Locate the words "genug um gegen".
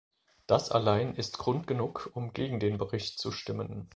1.67-2.59